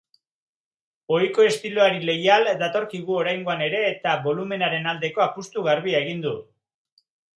[1.17, 6.33] Ohiko estiloari leial datorkigu oraingoan ere eta bolumenaren aldeko apustu garbia egin du.